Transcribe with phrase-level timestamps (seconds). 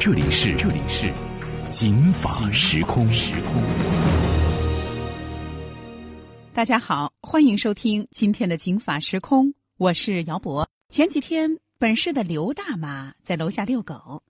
[0.00, 1.12] 这里是这里是
[1.70, 3.60] 警法时空时空。
[6.54, 10.70] 大家好，欢迎收听今天的警法时空，我是姚博。
[10.88, 14.22] 前几天，本市的刘大妈在楼下遛狗，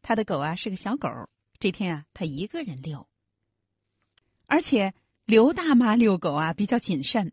[0.00, 1.10] 她的狗啊是个小狗。
[1.58, 3.06] 这天啊，她一个人遛，
[4.46, 4.94] 而且
[5.26, 7.32] 刘大妈遛狗啊比较谨慎，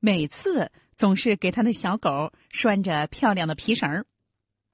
[0.00, 4.04] 每次总是给她那小狗拴着漂亮的皮绳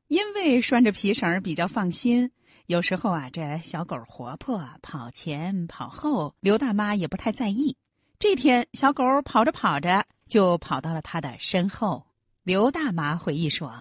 [0.09, 2.31] 因为拴着皮绳比较放心。
[2.67, 7.77] 有时候啊，这小狗活泼，跑前跑后，刘大妈也不太在意。
[8.19, 12.07] 这天，小狗跑着跑着就跑到了他的身后。
[12.45, 13.73] 刘大妈回忆说：“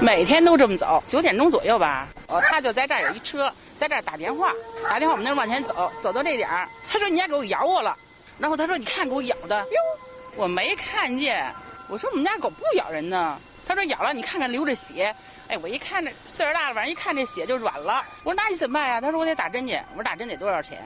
[0.00, 2.08] 每天都这么走，九点钟左右吧。
[2.28, 4.52] 哦，他就在这儿有一车，在这儿打电话，
[4.84, 7.96] 打电话我们那儿往前走，走到这点儿，他说你家狗咬我了，
[8.38, 9.76] 然后他说你看给我咬的，哟，
[10.36, 11.54] 我没看见，
[11.88, 13.38] 我说我们家狗不咬人呢，
[13.68, 15.14] 他说咬了，你看看流着血，
[15.46, 19.00] 哎，我一看这岁数大了，反正一看这血就软了，我说那你怎么办呀？
[19.00, 20.82] 他说我得打针去，我说打针得多少钱？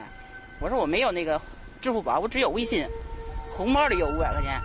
[0.59, 1.41] 我说我没有那个。”
[1.83, 2.87] 支付宝，我只有微信，
[3.57, 4.57] 红包里有五百块钱。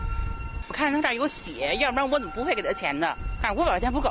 [0.68, 3.12] 我看着他这儿有血，要不然我怎么不会给他钱呢？
[3.42, 4.08] 看五百块钱不够。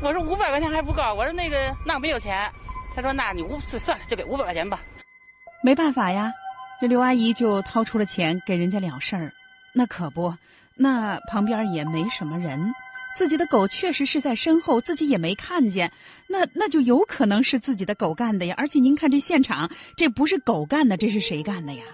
[0.00, 2.50] 我说五百块钱还不够，我说那个那我没有钱。
[2.96, 4.80] 他说那你五算了，就给五百块钱吧。
[5.62, 6.32] 没办法呀，
[6.80, 9.32] 这刘阿姨就掏出了钱给人家了事儿。
[9.72, 10.34] 那可不，
[10.76, 12.72] 那旁边也没什么人。
[13.16, 15.92] 自己的狗确实是在身后，自己也没看见，
[16.28, 18.54] 那那就有可能是自己的狗干的呀。
[18.58, 21.84] 而且您看这现场，这不是狗干的，这是谁干的呀？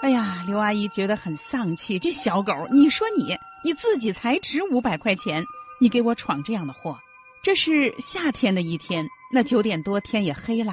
[0.00, 1.98] 哎呀，刘阿姨觉得很丧气。
[1.98, 5.44] 这小狗，你说你你自己才值五百块钱，
[5.80, 6.96] 你给我闯这样的祸。
[7.42, 10.72] 这是夏天的一天，那九点多天也黑了，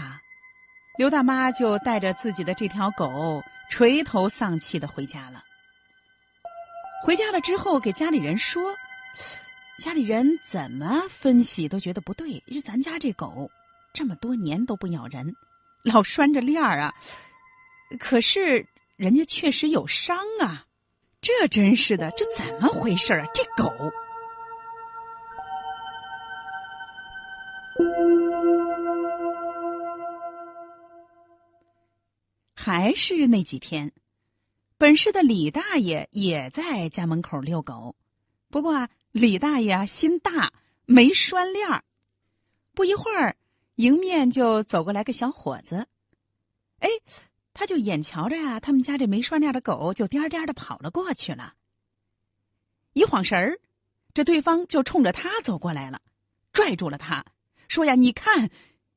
[0.97, 5.41] 刘大妈就带着自己的这条狗垂头丧气的回家了。
[7.05, 8.75] 回家了之后，给家里人说。
[9.77, 13.51] 家里人怎么分析都觉得不对，是咱家这狗
[13.93, 15.35] 这么多年都不咬人，
[15.83, 16.91] 老拴着链儿啊。
[17.99, 18.65] 可是
[18.95, 20.65] 人家确实有伤啊，
[21.21, 23.27] 这真是的，这怎么回事啊？
[23.35, 23.71] 这狗
[32.55, 33.91] 还是那几天，
[34.77, 37.95] 本市的李大爷也在家门口遛狗，
[38.49, 38.89] 不过啊。
[39.11, 40.51] 李大爷啊，心大，
[40.85, 41.85] 没拴链儿。
[42.73, 43.37] 不一会儿，
[43.75, 45.87] 迎面就走过来个小伙子。
[46.79, 46.89] 哎，
[47.53, 51.53] 他就眼瞧着啊，他们家这没拴链的狗就颠颠的跑了过去了。
[52.91, 53.59] 一晃神儿，
[54.13, 56.01] 这对方就冲着他走过来了，
[56.51, 57.23] 拽住了他，
[57.69, 58.49] 说呀：“你看，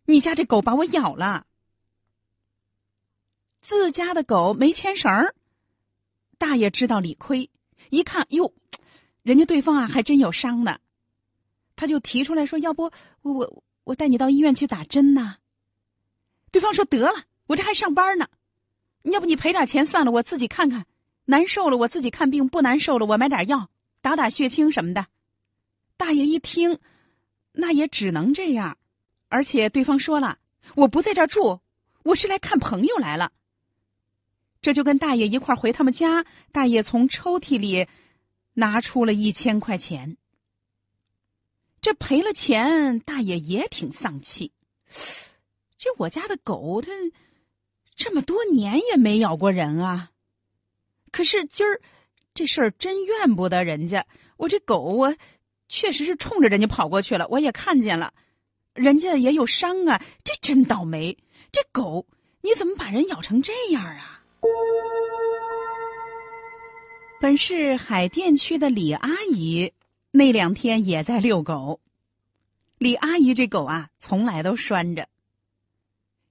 [0.07, 1.47] 你家这狗把我咬了。
[3.61, 5.37] 自家的狗没牵绳儿。”
[6.39, 7.51] 大爷知道理亏，
[7.91, 8.55] 一看，哟。
[9.23, 10.79] 人家对方啊还真有伤呢，
[11.77, 12.85] 他就提出来说：“要不
[13.21, 15.37] 我我我带你到医院去打针呢？”
[16.51, 17.13] 对方说：“得了，
[17.47, 18.29] 我这还上班呢，
[19.03, 20.87] 要不你赔点钱算了，我自己看看，
[21.27, 23.69] 难受了我自己看病，不难受了我买点药
[24.01, 25.07] 打打血清什么的。”
[25.99, 26.79] 大爷一听，
[27.53, 28.79] 那也只能这样，
[29.29, 30.39] 而且对方说了
[30.77, 31.61] ：“我不在这儿住，
[32.05, 33.33] 我是来看朋友来了。”
[34.61, 37.87] 这就跟大爷一块回他们家，大爷从抽屉里。
[38.55, 40.17] 拿出了一千块钱，
[41.81, 44.51] 这赔了钱，大爷也挺丧气。
[45.77, 46.91] 这我家的狗，它
[47.95, 50.11] 这么多年也没咬过人啊。
[51.13, 51.81] 可是今儿
[52.35, 54.05] 这事儿真怨不得人家。
[54.39, 55.15] 我这狗，我
[55.69, 58.13] 确实是冲着人家跑过去了，我也看见了，
[58.75, 60.03] 人家也有伤啊。
[60.25, 61.17] 这真倒霉，
[61.53, 62.09] 这狗
[62.41, 64.18] 你怎么把人咬成这样啊？
[67.21, 69.73] 本市海淀区的李阿姨
[70.11, 71.81] 那两天也在遛狗。
[72.79, 75.09] 李阿姨这狗啊，从来都拴着。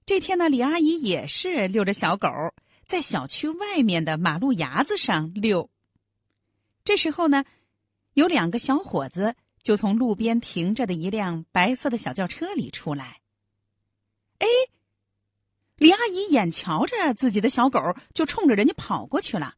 [0.06, 2.30] 这天呢，李阿姨也是遛着小狗，
[2.86, 5.70] 在小区外面的马路牙子上遛。
[6.86, 7.44] 这时候呢，
[8.14, 13.20] 有两个小伙子就从路边停着的一辆白色的小轿车里出来。
[14.40, 14.48] 哎，
[15.78, 19.56] 李阿姨眼瞧着自己的小狗，就冲着人家跑过去了。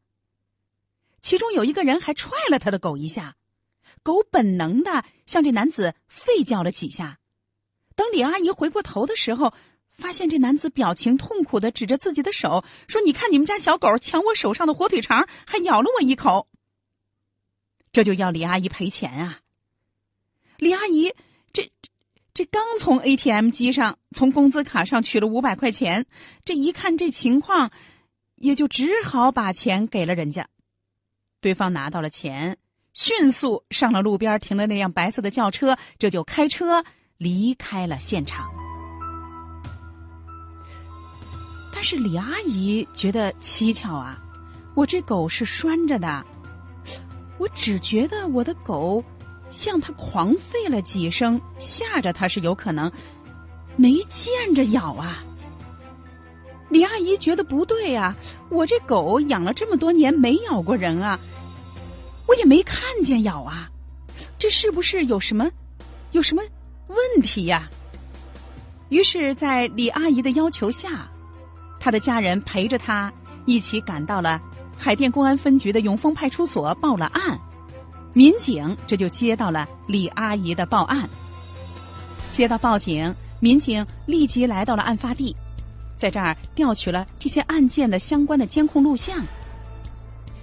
[1.20, 3.36] 其中有一个人还踹了他的狗一下，
[4.02, 7.18] 狗本能的向这男子吠叫了几下，
[7.94, 9.52] 等李阿姨回过头的时候，
[9.90, 16.48] 发现这男子表情痛苦的指着自己的手说：“你看你们家小狗抢我手上的火腿肠，还咬了我一口。”
[17.92, 19.40] 这就要李阿姨赔钱啊！
[20.58, 21.12] 李阿姨
[21.52, 21.70] 这
[22.40, 26.06] 这刚从 ATM 机上从工资卡上取了五百块钱，
[26.42, 27.70] 这一看这情况，
[28.36, 30.48] 也就只好把钱给了人家。
[31.42, 32.56] 对方拿到了钱。
[32.94, 36.82] 迅速上了路边停了那辆白色的轿车，这就开车
[37.18, 38.48] 离开了现场。
[41.74, 44.18] 但是李阿姨觉得蹊跷啊，
[44.74, 46.24] 我这狗是拴着的，
[47.36, 49.04] 我只觉得我的狗
[49.50, 52.90] 向它狂吠了几声，吓着它是有可能，
[53.76, 55.22] 没见着咬啊。
[56.68, 58.14] 李阿姨觉得不对呀，
[58.48, 61.18] 我这狗养了这么多年没咬过人啊。
[62.28, 63.68] 我也没看见咬啊，
[64.38, 65.50] 这是不是有什么，
[66.12, 66.42] 有什么
[66.86, 67.68] 问题呀？
[68.88, 71.10] 于是，在李阿姨的要求下，
[71.80, 73.12] 她的家人陪着她
[73.46, 74.40] 一起赶到了
[74.78, 77.36] 海淀公安分局的永丰派出所报了案。
[78.12, 81.08] 民警这就接到了李阿姨的报案。
[82.32, 85.34] 接到报警，民警立即来到了案发地，
[85.96, 89.24] 在这儿调取了这些案件的相关的监控录像。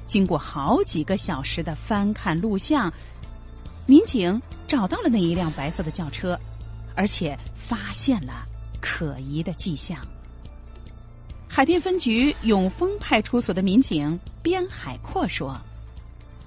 [0.05, 2.91] 经过好几个小时的翻看录像，
[3.85, 6.39] 民警找到了那一辆白色的轿车，
[6.95, 8.45] 而且发现了
[8.79, 9.97] 可疑的迹象。
[11.47, 15.59] 海淀分局永丰派出所的民警边海阔说：“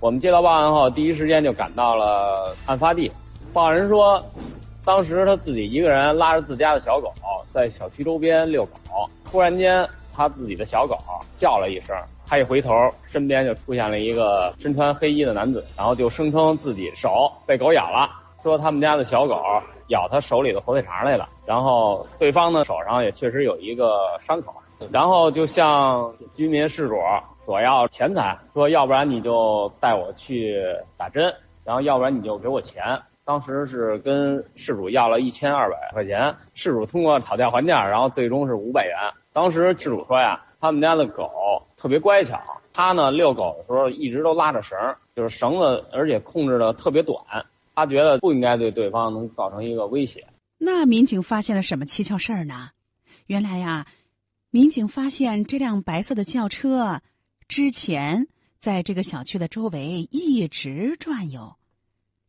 [0.00, 3.12] 我们接到报案后，第一时间就赶到了案发地。
[3.52, 4.18] 报案人说，
[4.82, 7.12] 当时他自己一个人拉着自家的小狗
[7.52, 9.86] 在小区周边遛狗，突然间
[10.16, 10.96] 他自己的小狗
[11.36, 11.94] 叫了一声。”
[12.26, 12.72] 他一回头，
[13.04, 18.08] 身边就出现了一个身穿黑衣的男子，然后就声称自己手被狗咬了，
[18.40, 19.36] 说他们家的小狗
[19.88, 21.28] 咬他手里的火腿肠来了。
[21.44, 24.54] 然后对方呢手上也确实有一个伤口，
[24.90, 26.96] 然后就向居民事主
[27.34, 30.60] 索要钱财，说要不然你就带我去
[30.96, 31.32] 打针，
[31.64, 32.82] 然后要不然你就给我钱。
[33.24, 38.96] 当时是跟事主要了一千二百块钱，事主通过讨价还价，然后最终是五百元。
[39.32, 40.40] 当时事主说呀。
[40.62, 41.26] 他们家的狗
[41.74, 42.38] 特别乖巧，
[42.70, 44.78] 他呢遛狗的时候一直都拉着绳
[45.16, 47.16] 就是绳子，而且控制的特别短。
[47.74, 50.22] 他觉得不应该对对方能造成一个威胁。
[50.58, 52.68] 那民警发现了什么蹊跷事儿呢？
[53.28, 53.86] 原来呀，
[54.52, 57.02] 民警发现这辆白色的轿车
[57.46, 58.26] 之前
[58.58, 61.56] 在这个小区的周围一直转悠，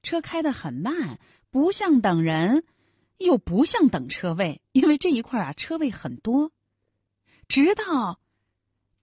[0.03, 1.19] 车开得很慢，
[1.49, 2.63] 不像等人，
[3.17, 6.51] 又不像等车位，因为这一块啊车位很多。
[7.47, 8.19] 直到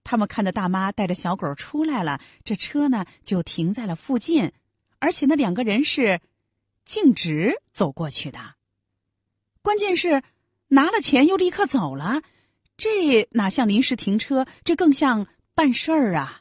[0.05, 4.53] 他们看到大妈带着小狗出来了，这车呢就停在了附近，
[4.99, 6.21] 而且那两个人是
[6.85, 8.55] 径直走过去的。
[9.61, 10.23] 关键是
[10.69, 12.21] 拿了钱又立刻走了，
[12.79, 14.45] 这哪像临时停车？
[14.63, 16.39] 这更像办事儿啊！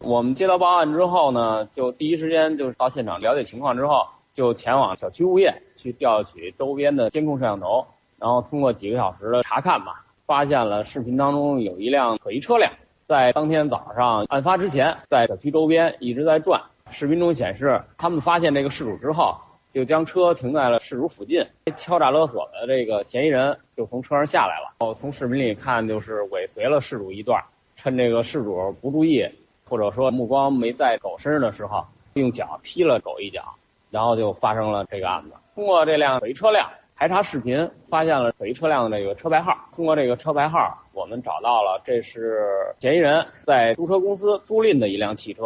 [0.00, 7.86] 我们接到报案之后呢，就第一时间就是到现场了解情况之后，就前往小区物业去调取周边的监控摄像头，
[8.18, 10.04] 然后通过几个小时的查看吧。
[10.26, 12.72] 发现了视频当中有一辆可疑车辆，
[13.06, 16.60] 在当天早上案发之前，在小区周边一直在转。
[16.90, 19.36] 视频中显示，他们发现这个事主之后，
[19.70, 21.46] 就将车停在了事主附近，
[21.76, 24.74] 敲诈勒索的这个嫌疑人就从车上下来了。
[24.80, 27.40] 哦，从视频里看，就是尾随了事主一段，
[27.76, 29.24] 趁这个事主不注意，
[29.68, 33.42] 或者说目光没在狗身上的时候，用脚踢了狗一脚，
[33.90, 35.30] 然后就发生了这个案子。
[35.54, 36.68] 通过这辆可疑车辆。
[36.96, 39.56] 排查视频，发现了可疑车辆的这个车牌号。
[39.74, 42.46] 通过这个车牌号，我们找到了这是
[42.78, 45.44] 嫌疑人在租车公司租赁的一辆汽车。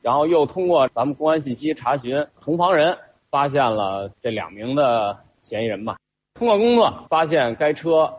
[0.00, 2.96] 然后又通过咱们公安信息查询同房人，
[3.30, 5.96] 发现了这两名的嫌疑人吧。
[6.34, 8.12] 通过工作发现该车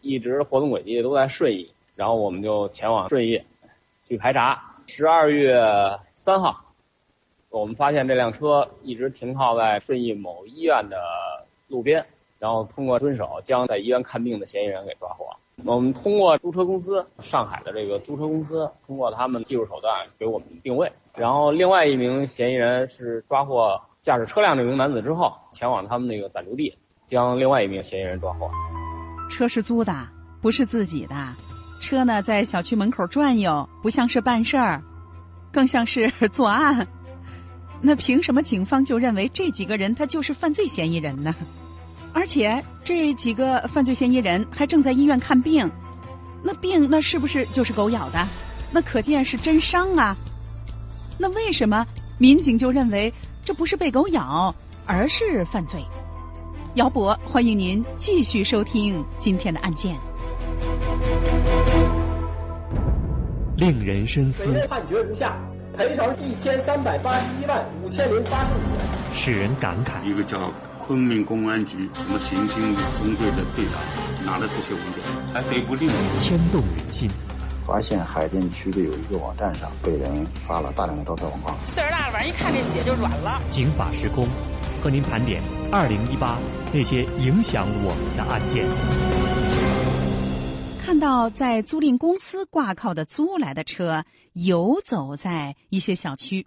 [0.00, 3.40] 一直活动轨迹都在顺义，然后我们就前往顺义
[4.04, 4.62] 去排查。
[4.86, 5.60] 十二月
[6.14, 6.64] 三号，
[7.50, 10.96] 我们发现这辆车一直停靠在顺义某医院的。
[11.70, 12.02] 路边，
[12.38, 15.26] 然后通过蹲守将在医院看病的嫌疑人给抓获。
[15.66, 20.90] 我们通过租车公司上海的这个租车公司，通过他们技术手段给我们定位。
[21.14, 26.76] 然后另外一名嫌疑人是抓获驾驶车辆这名男子之后，前往他们那个暂住地，
[27.06, 28.50] 将另外一名嫌疑人抓获。
[29.30, 29.94] 车是租的，
[30.40, 31.14] 不是自己的。
[31.80, 34.82] 车呢在小区门口转悠，不像是办事儿，
[35.52, 36.86] 更像是 作案。
[37.80, 41.34] 那凭什么警方就认为这几个人他就是犯罪嫌疑人呢？
[42.12, 45.70] 而且这几个犯罪嫌疑人还正在医院看病，
[46.42, 48.26] 那病那是不是就是狗咬的？
[48.72, 50.16] 那可见是真伤啊！
[51.18, 51.86] 那为什么
[52.18, 53.12] 民警就认为
[53.48, 55.82] 这不是被狗咬，而是犯罪？
[56.74, 59.96] 姚博，欢迎您继续收听今天的案件。
[63.56, 65.34] 令人深思，判决如下：
[65.74, 68.86] 赔偿一千三百八十一万五千零八十五元。
[69.14, 70.04] 使人感慨。
[70.04, 73.80] 一个叫昆明公安局什么刑警中队的队长
[74.26, 75.02] 拿了这些文件，
[75.32, 75.88] 还逮捕令
[76.18, 77.08] 牵动人心。
[77.68, 81.54] 发现海淀区的有一个网站上被人发了大量的招标广告。
[81.66, 83.38] 岁数大了，晚上一看这血就软了。
[83.50, 84.26] 警法时空，
[84.82, 86.38] 和您盘点二零一八
[86.72, 88.66] 那些影响我们的案件。
[90.80, 96.46] 看到在租赁公司挂靠的租来的车游走在一些小区，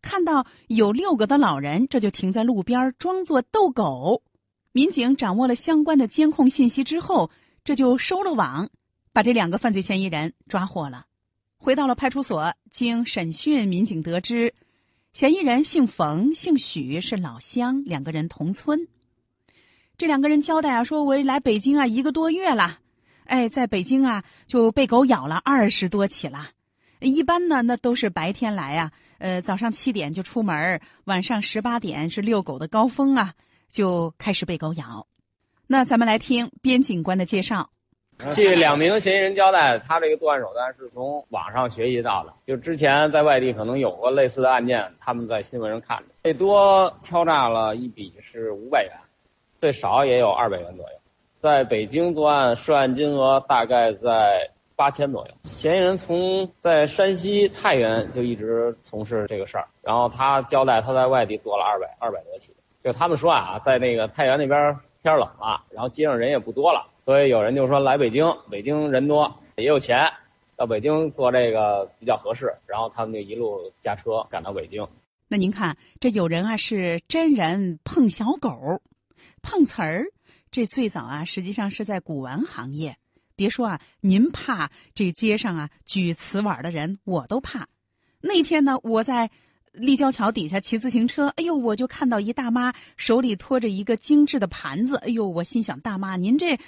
[0.00, 4.22] 看到有遛狗的老人，这就停在路边装作逗狗。
[4.72, 7.30] 民警掌握了相关的监控信息之后，
[7.62, 8.70] 这就收了网，
[9.16, 11.06] 把这两个犯罪嫌疑人抓获了。
[11.56, 14.52] 回到了派出所，经审讯，民警得知，
[15.14, 18.86] 嫌疑人姓冯，姓许，是老乡，两个人同村。
[19.96, 22.78] 这两个人交代啊，说我来北京啊一个多月了。
[23.24, 26.50] 哎，在北京啊，就被狗咬了二十多起了。
[27.00, 33.32] 一般呢，那都是白天来啊，呃，早上七点就出门，晚上十八点是遛狗的高峰啊，
[33.70, 35.06] 就开始被狗咬。
[35.66, 37.70] 那咱们来听边警官的介绍。
[38.32, 46.04] 据两名嫌疑人交代，他这个作案手段是从网上学习到的，就之前在外地可能有过类似的案件，他们在新闻上看着。
[46.22, 48.92] 最多敲诈了一笔是五百元，
[49.58, 50.98] 最少也有二百元左右。
[51.38, 55.34] 在北京作案，涉案金额大概在八千左右。
[55.44, 62.54] 嫌疑人从在山西太原就一直从事这个事儿，然后他交代他在外地做了二百二百多起。
[62.82, 70.12] 就他们说啊，在那个太原那边天冷了，然后街上人也不多了，所以有人就说来北京，北京人多也有钱，
[70.56, 72.52] 到北京做这个比较合适。
[72.66, 74.84] 然后他们就一路驾车赶到北京。
[75.28, 78.82] 那您看，这有人啊是真人碰小狗，
[79.40, 80.04] 碰瓷儿。
[80.50, 82.96] 这最早啊，实际上是在古玩行业。
[83.36, 87.68] 别说啊，您怕这街上啊举瓷碗的人，我都怕。
[88.20, 89.30] 那天呢，我在
[89.72, 96.58] 立交桥底下骑自行车，哎呦，我就看到一大妈手里托着一个精致的盘子，哎呦，我心想，大妈，您这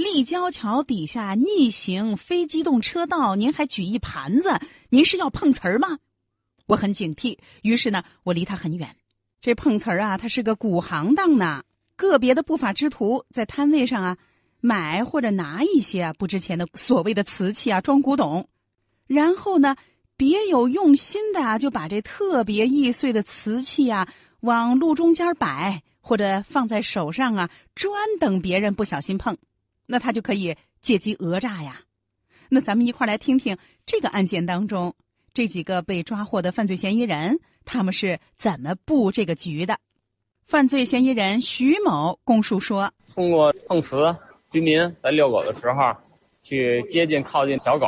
[0.00, 5.98] 立交桥底下逆行非机动车道，您还举一盘子，您是要碰瓷儿吗？
[6.64, 8.96] 我很警惕，于是呢，我离他很远。
[9.42, 11.64] 这碰瓷儿啊，它是个古行当呢。
[11.96, 14.16] 个别的不法之徒在摊位上啊，
[14.62, 18.48] 买或者拿一些啊不值钱的所谓的瓷器啊装古董，
[19.06, 19.76] 然后呢，
[20.16, 24.08] 别有用心的啊就把这特别易碎的瓷器啊
[24.40, 29.36] 往路中间摆，或者放在手上啊，专等别人不小心碰，
[29.90, 31.80] 那他就可以借机讹诈呀。
[32.48, 34.94] 那咱们一块来听听这个案件当中
[35.34, 39.76] 这几个被抓获的犯罪嫌疑人他们是怎么布这个局的。
[40.46, 44.16] 犯罪嫌疑人徐某供述说：“通过碰瓷，
[44.50, 45.94] 居民在遛狗的时候，
[46.40, 47.86] 去接近靠近小狗，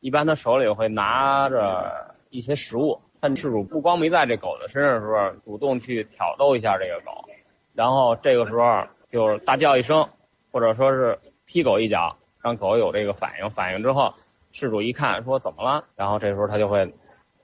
[0.00, 3.00] 一般他手里会拿着一些食物。
[3.20, 7.24] 趁事主不光没在这狗的身上的时候，主动去挑逗一下这个狗，
[7.72, 10.04] 然后这个时候就是大叫一声，
[10.50, 11.16] 或者说是
[11.52, 13.50] 踢狗一脚，让狗有这个反应。
[13.50, 14.14] 反应之后，
[14.52, 16.90] 事主一看说怎么了，然后这时候他就会。”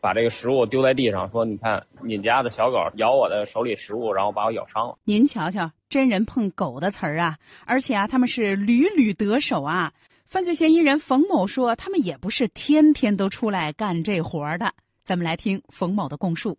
[0.00, 7.36] 把这个食物丢在地上，说：“你看，你家的小狗咬我的手里食物，然后把我咬伤了。”您瞧瞧，真人碰狗的词儿啊！
[7.66, 9.92] 而且啊，他们是屡屡得手啊。
[10.24, 14.72] 犯罪嫌疑人冯某说：“他们也不是天天都出来干这活的。”
[15.02, 16.56] 咱们来听冯某的供述：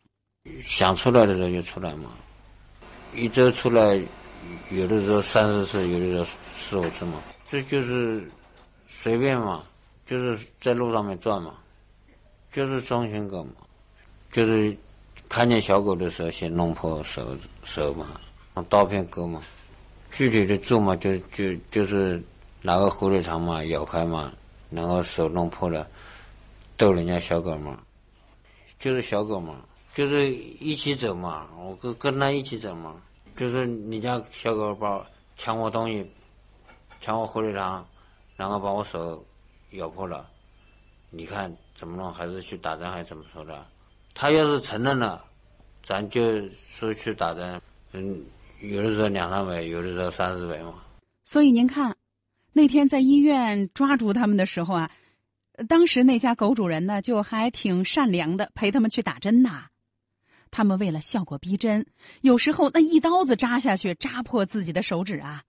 [0.62, 2.12] 想出来的时候就出来嘛，
[3.15, 3.98] 一周出来，
[4.72, 6.25] 有的时候三四次，有的时候
[6.58, 7.13] 四五次嘛，
[7.50, 8.24] 这就是
[8.88, 9.63] 随便嘛，
[10.06, 11.56] 就是在路上面转嘛。
[12.51, 13.51] 就是装性狗嘛，
[14.32, 14.75] 就是
[15.27, 18.20] 看见小狗的时候先弄破手手嘛，
[18.56, 19.41] 用刀片割嘛。
[20.12, 22.20] 具体的做嘛，就就就是
[22.63, 24.34] 拿个火腿肠嘛，咬开嘛，
[24.72, 25.88] 然后手弄破了，
[26.75, 27.79] 逗人家小狗嘛。
[28.79, 29.62] 就是小狗嘛，
[29.94, 32.96] 就是一起走嘛，我跟跟他一起走嘛。
[33.36, 35.06] 就是你家小狗把
[35.38, 36.03] 抢我东西，
[37.01, 37.86] 抢我火腿肠，
[38.36, 39.25] 然后把我手
[39.72, 40.29] 咬破了。
[41.10, 42.13] 你看怎么弄？
[42.13, 42.89] 还是去打针？
[42.91, 43.65] 还是怎么说的？
[44.13, 45.25] 他要是承认了，
[45.82, 47.62] 咱就说去打针。
[47.94, 48.24] 嗯，
[48.62, 50.75] 有的时候两三百，有的时候三四百嘛。
[51.24, 51.96] 所以您看，
[52.53, 54.91] 那天在医院抓住他们的时候啊，
[55.68, 59.68] 当时那家狗主人呢就还挺善良的，陪他们去打针呐。
[60.51, 61.86] 他们为了效果逼真，
[62.22, 65.44] 有时候那一刀子扎下去，扎破自己的手指啊。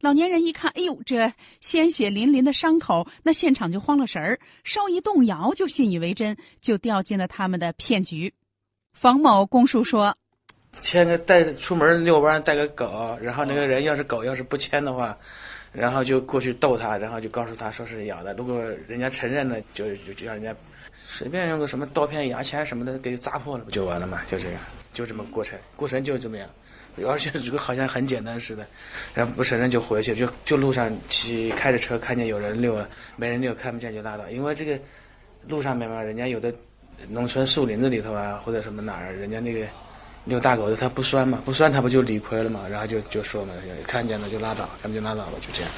[0.00, 8.32] 老年人一看，哎呦，这鲜血淋淋的伤口，那现场就慌了神儿，稍一动摇就信以为真，就掉进了他们的骗局。
[8.92, 10.16] 冯某供述说
[10.82, 15.16] ：“牵个带出门遛弯带个狗，然后那个人要是狗要是不牵的话，
[15.72, 18.32] 然后就过去逗他，然后就告诉他说是咬的。
[18.34, 20.54] 如果人家承认了，就就就让人家
[21.06, 24.20] 随便用个什么刀片、牙签什么的给扎破了，不就完了嘛？
[24.30, 24.60] 就这样，
[24.92, 26.48] 就这么过程，过程就这么样。
[27.04, 28.66] 而且这个好像很简单似的，
[29.14, 34.28] 然后不承认就回去，就就路上骑开着车看见有人遛了，没人遛看不见就拉倒。
[34.30, 34.78] 因为这个
[35.46, 36.52] 路上面嘛，人家有的
[37.08, 39.66] 农村树林子里头啊，或者什么哪儿，人家那个
[40.24, 42.66] 遛大狗的他不拴嘛，不拴他不就理亏了嘛？
[42.68, 43.54] 然后就就说嘛，
[43.86, 45.70] 看见了就拉倒，看不见拉倒了，就这样。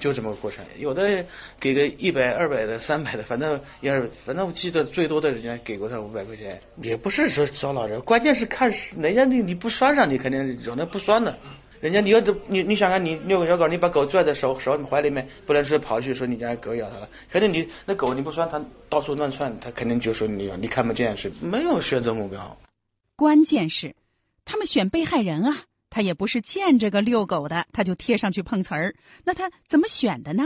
[0.00, 1.24] 就这么个过程，有的
[1.60, 11.38] 给个一百、二百的、三百的，反正也是反正我记得最多的人家给过他五百块钱，也不是说找老人，关键是看人家你你不拴上，你肯定有那不拴的，
[11.80, 22.56] 人家你要这你你想想你遛个小狗，你把狗拽在手手怀里面，不能说跑去说你家狗咬它了，肯定你那狗你不拴，它到处乱窜，它肯定就说你你看不见，是没有选择目标。
[23.16, 23.94] 关键是，
[24.44, 25.64] 他们选被害人啊。
[25.90, 28.94] 他也不是见这个遛狗的，他就贴上去碰瓷儿。
[29.24, 30.44] 那他怎么选的呢？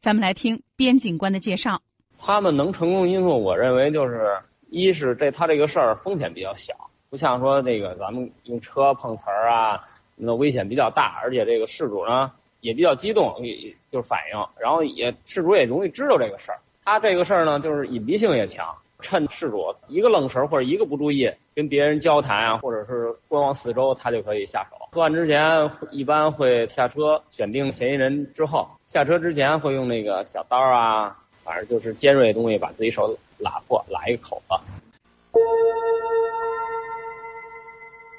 [0.00, 1.80] 咱们来听边警官的介绍。
[2.18, 4.36] 他们能成功因素，我认为就是
[4.70, 6.74] 一是这他这个事儿风险比较小，
[7.10, 9.84] 不像说这个咱们用车碰瓷儿啊，
[10.16, 16.58] 那危险比较大，而且这个事主呢也比较激动，也就是反应，然后也事主也容易知道这个事儿。
[16.84, 18.74] 他这个事儿呢，就是隐蔽性也强。
[19.00, 24.85] 趁事主一个愣神或者一个不注意，跟别人交谈啊，或者是观望四周，他就可以下手。
[24.96, 34.54] 作案之前一般会下车选定嫌疑人之后，下车之前会用那个小刀啊，反正就是尖锐的东西把自己手拉破，拉一个口子。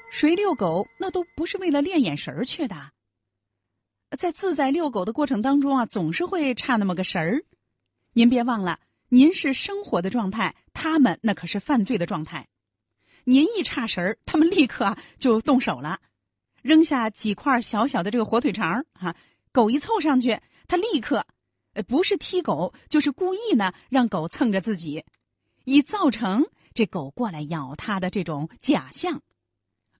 [0.08, 2.76] 谁遛狗那都不是为了练眼神儿去的，
[4.16, 7.42] 在自在遛狗的过程当中啊，总是会差那么个神儿。
[8.12, 8.78] 您别忘了。
[9.08, 12.46] 您是生活的状态，他们那可是犯罪的状态。
[13.24, 15.98] 您一差神儿，他们立刻就动手了，
[16.68, 19.16] 扔下几块小小的这个火腿肠哈，
[19.52, 21.24] 狗一凑上去，他立刻，
[21.72, 25.02] 呃，不是踢狗，就是故意呢让狗蹭着自己，
[25.64, 29.22] 以造成这狗过来咬他的这种假象。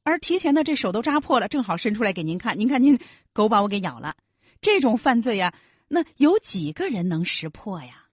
[0.03, 3.01] 而提前的这手都扎破了，正好伸出来给您看，您看您
[3.33, 4.15] 狗把我给咬了，
[4.61, 5.55] 这种犯罪呀，
[5.89, 8.09] 那有几个人能识破呀？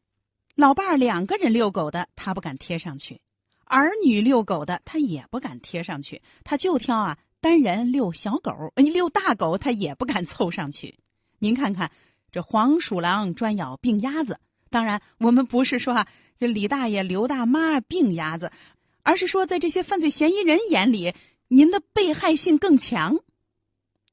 [0.56, 3.17] 老伴儿两个人遛狗的，他不敢贴上去；
[3.65, 6.21] 儿女遛狗的，他也不敢贴上去。
[6.45, 10.97] 他就挑啊，单人遛小狗，你遛大狗，他也不敢凑上去。
[11.38, 11.91] 您看看，
[12.31, 14.39] 这黄鼠狼专咬病鸭子。
[14.71, 16.08] 当然，我们不是说啊，
[16.39, 18.51] 这李大爷、刘大妈病鸭子，
[19.03, 21.13] 而是说在这些犯罪嫌疑人眼里，
[21.47, 23.19] 您的被害性更强。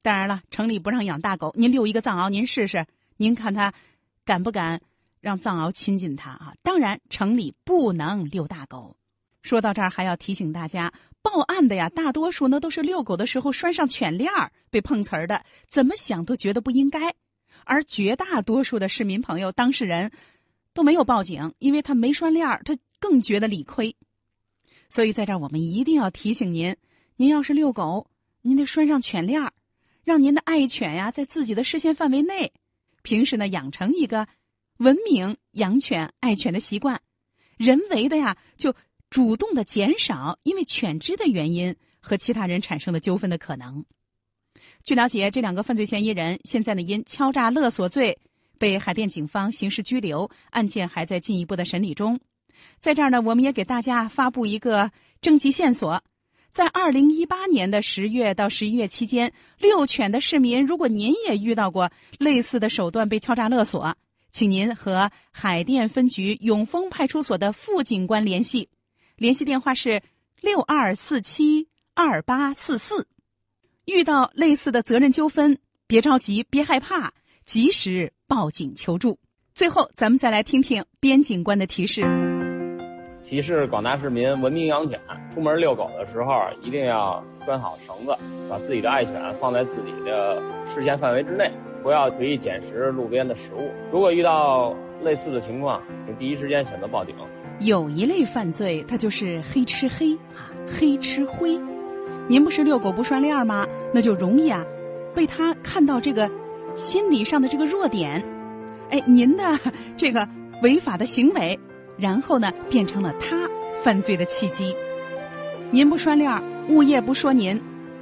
[0.03, 2.85] 当然了，城里不让养大狗，您遛一个藏獒，您试试，
[3.17, 3.73] 您看他
[4.23, 4.79] 敢不敢？
[5.21, 6.53] 让藏獒亲近它啊！
[6.61, 8.95] 当然，城里不能遛大狗。
[9.43, 17.13] 说到这儿，还要提醒大家，报案的呀，大多数呢都是遛狗的时候拴上犬链儿被碰瓷儿的，怎么想都觉得不应该。
[17.65, 20.11] 而绝大多数的市民朋友、当事人
[20.73, 23.95] 都没有报警，因为他没拴链儿，他更觉得理亏。
[24.89, 26.75] 所以在这儿，我们一定要提醒您：
[27.17, 28.07] 您要是遛狗，
[28.41, 29.53] 您得拴上犬链儿，
[30.03, 32.51] 让您的爱犬呀在自己的视线范围内。
[33.01, 34.27] 平时呢，养成一个。
[34.77, 36.99] 文明养犬爱犬的习惯，
[37.57, 38.75] 人为的呀，就
[39.13, 43.85] 主动的减少因为犬只的原因和其他人产生的纠纷的可能。
[44.83, 48.17] 据了解，这两个犯罪嫌疑人现在呢因敲诈勒索罪
[48.57, 52.19] 被海淀警方刑事拘留，案件还在进一步的审理中。
[52.79, 54.89] 在这儿呢，我们也给大家发布一个
[55.21, 56.01] 征集线索：
[56.51, 63.95] 在二零一八年的十月到十一月期间，遛犬的市民，如果您也遇到过类似的手段被敲诈勒索。
[64.31, 68.67] 请您和海淀分局永丰派出所的副警官联系，
[69.15, 70.01] 联系电话是
[70.41, 73.07] 六二四七二八四四。
[73.85, 77.11] 遇到类似的责任纠纷，别着急，别害怕，
[77.45, 79.19] 及时报警求助。
[79.53, 82.01] 最后，咱们再来听听边警官的提示：
[83.23, 84.99] 提示广大市民文明养犬，
[85.31, 88.17] 出门遛狗的时候一定要拴好绳子，
[88.49, 91.51] 把自己的爱犬放在自己的视线范围之内。
[91.83, 93.69] 不要随意捡拾路边的食物。
[93.91, 97.13] 如果遇到类似的情况，请第一时间选择报警。
[97.63, 101.57] 有一类犯罪，它就是黑吃黑啊，黑吃灰。
[102.27, 103.65] 您不是遛狗不拴链吗？
[103.93, 104.65] 那就容易啊，
[105.15, 106.29] 被他看到这个
[106.75, 108.23] 心理上的这个弱点。
[108.89, 109.43] 哎，您的
[109.95, 110.27] 这个
[110.61, 111.57] 违法的行为，
[111.97, 113.49] 然后呢，变成了他
[113.81, 114.75] 犯罪的契机。
[115.71, 117.61] 您不拴链，物业不说您，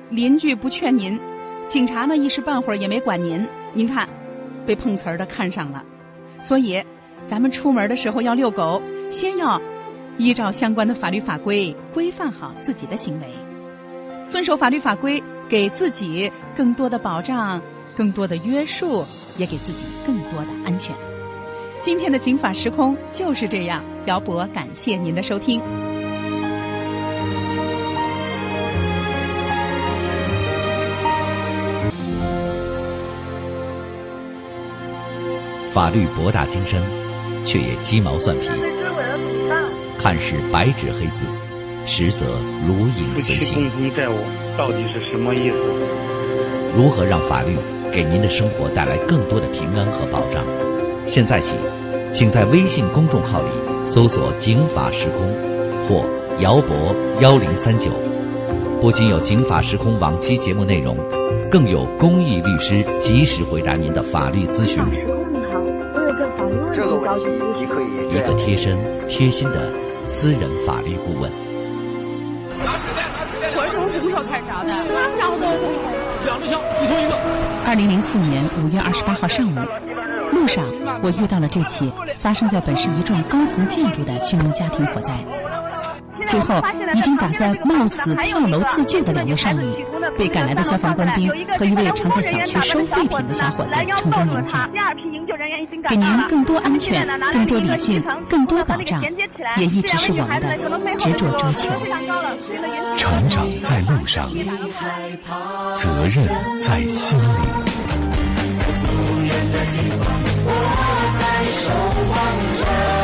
[0.09, 1.19] 邻居不劝您，
[1.67, 3.47] 警察呢一时半会儿也没管您。
[3.73, 4.09] 您看，
[4.65, 5.83] 被碰瓷儿的看上了，
[6.41, 6.83] 所以
[7.27, 9.61] 咱们出门的时候要遛狗，先要
[10.17, 13.27] 依照相关的法律法规规范好自己的行为。
[14.29, 17.61] 遵守法律法规，给自己更多的保障、
[17.95, 19.05] 更多的约束，
[19.37, 20.95] 也给自己更多的安全。
[21.81, 23.83] 今天的《警法时空》就是这样。
[24.05, 25.61] 姚博，感谢您的收听。
[35.73, 36.81] 法律博大精深，
[37.43, 38.47] 却也鸡毛蒜皮。
[40.01, 41.25] 看似白纸黑字，
[41.85, 42.25] 实则
[42.65, 43.69] 如影随形。
[43.69, 44.15] 共同债务
[44.57, 45.57] 到底是什么意思？
[46.75, 47.55] 如何让法律
[47.91, 50.43] 给您的生活带来更多的平安和保障？
[51.05, 51.55] 现在起，
[52.11, 53.49] 请在微信公众号里
[53.85, 55.31] 搜索“警法时空”
[55.87, 56.03] 或
[56.41, 57.91] “姚博幺零三九”，
[58.81, 60.97] 不仅有《警法时空》往期节目内容，
[61.51, 64.81] 更有公益律师及时回答您的法律咨询。
[66.73, 67.27] 这个问题，
[67.59, 69.71] 你可以一个贴身、贴心的
[70.03, 71.31] 私人法律顾问。
[73.53, 74.67] 活从什么时候开闸的？
[76.25, 76.55] 两一头
[76.99, 77.15] 一个。
[77.65, 79.55] 二零零四年五月二十八号上午，
[80.31, 80.63] 路上
[81.01, 85.13] 我遇到了这起发生在本市一幢高层建筑的居民家庭火灾。
[86.27, 86.61] 最后，
[86.93, 89.85] 已经打算冒死跳楼自救的两位少女，
[90.17, 94.55] 被赶来的消防官兵和一位常在小区收废品的小伙子成功营救。
[95.89, 99.01] 给您更多安全、更多理性、更多保障，
[99.57, 100.57] 也一直是我们的
[100.97, 101.69] 执着追求。
[102.97, 104.29] 成长在路上，
[105.75, 106.27] 责任
[106.59, 107.23] 在心里。
[111.53, 112.15] 守望
[112.53, 113.00] 着。